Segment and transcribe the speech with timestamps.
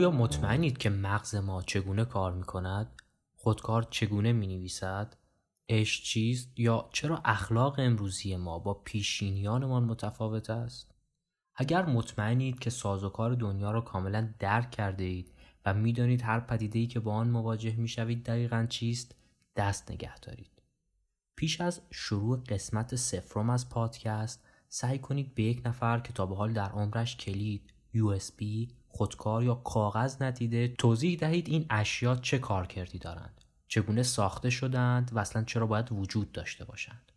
[0.00, 3.02] آیا مطمئنید که مغز ما چگونه کار می کند؟
[3.34, 5.16] خودکار چگونه می نویسد؟
[5.68, 10.94] عشق چیست یا چرا اخلاق امروزی ما با پیشینیانمان متفاوت است؟
[11.54, 15.32] اگر مطمئنید که سازوکار دنیا را کاملا درک کرده اید
[15.66, 19.14] و می‌دانید هر پدیده‌ای که با آن مواجه می‌شوید دقیقا چیست
[19.56, 20.62] دست نگه دارید
[21.36, 26.36] پیش از شروع قسمت سفرم از پادکست سعی کنید به یک نفر که تا به
[26.36, 32.98] حال در عمرش کلید USB خودکار یا کاغذ ندیده توضیح دهید این اشیا چه کارکردی
[32.98, 37.12] دارند چگونه ساخته شدند و اصلا چرا باید وجود داشته باشند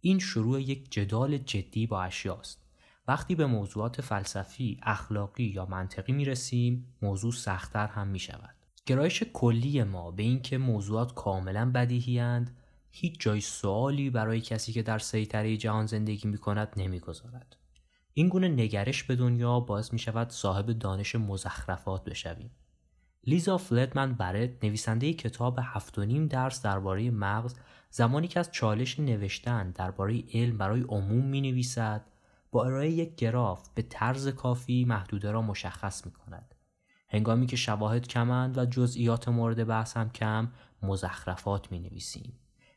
[0.00, 2.62] این شروع یک جدال جدی با اشیاست
[3.08, 8.54] وقتی به موضوعات فلسفی، اخلاقی یا منطقی می رسیم، موضوع سختتر هم می شود.
[8.86, 12.44] گرایش کلی ما به اینکه موضوعات کاملا بدیهی
[12.90, 17.56] هیچ جای سوالی برای کسی که در سیطره جهان زندگی می کند نمی گذارد.
[18.14, 22.50] این گونه نگرش به دنیا باعث می شود صاحب دانش مزخرفات بشویم.
[23.24, 27.54] لیزا فلدمن برت نویسنده کتاب هفت و نیم درس درباره مغز
[27.90, 32.06] زمانی که از چالش نوشتن درباره علم برای عموم می نویسد
[32.50, 36.54] با ارائه یک گراف به طرز کافی محدوده را مشخص می کند.
[37.08, 42.32] هنگامی که شواهد کمند و جزئیات مورد بحث هم کم مزخرفات می نویسیم.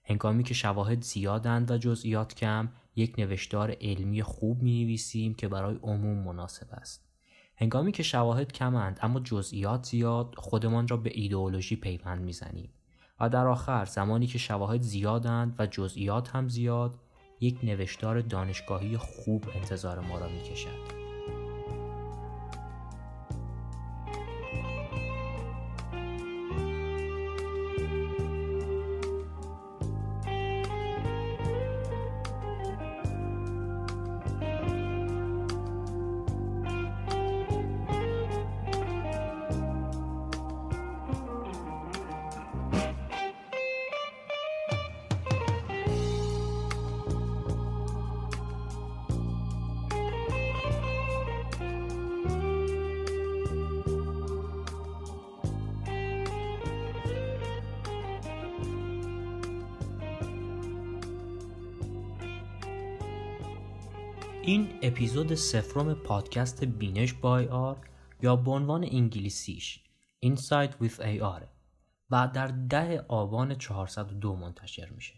[0.06, 5.76] هنگامی که شواهد زیادند و جزئیات کم یک نوشتار علمی خوب می نویسیم که برای
[5.84, 7.06] عموم مناسب است.
[7.56, 12.70] هنگامی که شواهد کمند اما جزئیات زیاد خودمان را به ایدئولوژی پیوند می‌زنیم
[13.20, 17.00] و در آخر زمانی که شواهد زیادند و جزئیات هم زیاد
[17.40, 21.03] یک نوشتار دانشگاهی خوب انتظار ما را می‌کشد.
[64.46, 67.78] این اپیزود سفرم پادکست بینش بای آر
[68.22, 69.84] یا به عنوان انگلیسیش
[70.26, 71.44] Insight with AR
[72.10, 75.14] و در ده آبان 402 منتشر میشه.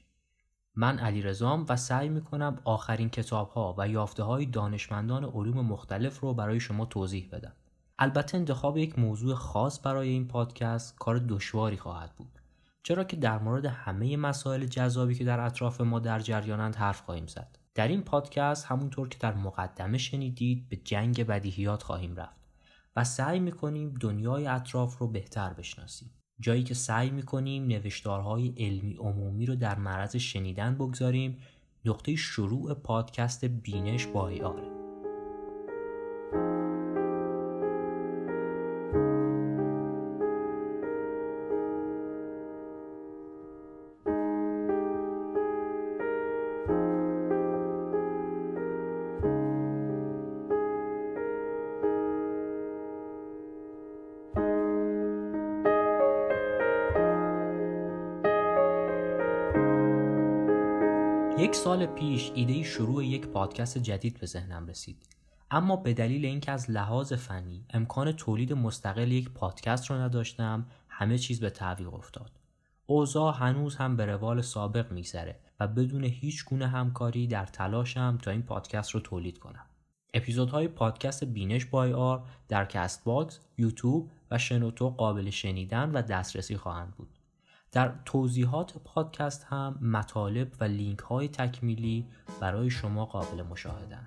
[0.75, 6.19] من علی رزام و سعی می‌کنم آخرین کتاب ها و یافته های دانشمندان علوم مختلف
[6.19, 7.53] رو برای شما توضیح بدم.
[7.99, 12.39] البته انتخاب یک موضوع خاص برای این پادکست کار دشواری خواهد بود.
[12.83, 17.27] چرا که در مورد همه مسائل جذابی که در اطراف ما در جریانند حرف خواهیم
[17.27, 17.64] زد.
[17.75, 22.41] در این پادکست همونطور که در مقدمه شنیدید به جنگ بدیهیات خواهیم رفت
[22.95, 26.11] و سعی می‌کنیم دنیای اطراف رو بهتر بشناسیم.
[26.39, 31.37] جایی که سعی می‌کنیم نوشتارهای علمی عمومی رو در معرض شنیدن بگذاریم
[31.85, 34.84] نقطه شروع پادکست بینش با ایاره.
[61.45, 65.05] یک سال پیش ایده شروع یک پادکست جدید به ذهنم رسید.
[65.51, 71.17] اما به دلیل اینکه از لحاظ فنی امکان تولید مستقل یک پادکست رو نداشتم همه
[71.17, 72.31] چیز به تعویق افتاد.
[72.85, 78.31] اوضاع هنوز هم به روال سابق میگذره و بدون هیچ گونه همکاری در تلاشم تا
[78.31, 79.65] این پادکست رو تولید کنم.
[80.13, 86.95] اپیزودهای پادکست بینش by R در Castbox، یوتیوب و شنوتو قابل شنیدن و دسترسی خواهند
[86.95, 87.09] بود.
[87.75, 92.05] در توضیحات پادکست هم مطالب و لینک های تکمیلی
[92.41, 93.97] برای شما قابل مشاهده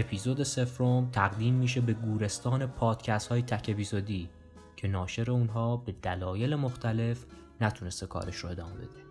[0.00, 4.28] اپیزود سفرم تقدیم میشه به گورستان پادکست های تک اپیزودی
[4.76, 7.24] که ناشر اونها به دلایل مختلف
[7.60, 9.09] نتونسته کارش رو ادامه بده.